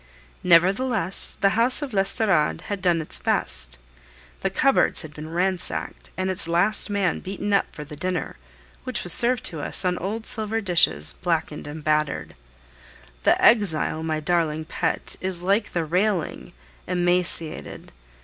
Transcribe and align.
Nevertheless, 0.43 1.35
the 1.41 1.49
house 1.49 1.83
of 1.83 1.93
l'Estorade 1.93 2.61
had 2.61 2.81
done 2.81 3.01
its 3.03 3.19
best; 3.19 3.77
the 4.41 4.49
cupboards 4.49 5.03
had 5.03 5.13
been 5.13 5.29
ransacked, 5.29 6.09
and 6.17 6.31
its 6.31 6.47
last 6.47 6.89
man 6.89 7.19
beaten 7.19 7.53
up 7.53 7.67
for 7.71 7.83
the 7.83 7.95
dinner, 7.95 8.37
which 8.83 9.03
was 9.03 9.13
served 9.13 9.43
to 9.43 9.61
us 9.61 9.85
on 9.85 9.99
old 9.99 10.25
silver 10.25 10.59
dishes, 10.59 11.13
blackened 11.13 11.67
and 11.67 11.83
battered. 11.83 12.33
The 13.25 13.39
exile, 13.39 14.01
my 14.01 14.19
darling 14.19 14.65
pet, 14.65 15.17
is 15.21 15.43
like 15.43 15.71
the 15.71 15.85
railing, 15.85 16.53
emaciated! 16.87 17.91